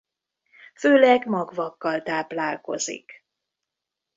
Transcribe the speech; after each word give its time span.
Főleg 0.75 1.25
magvakkal 1.27 2.01
táplálkozik. 2.03 3.23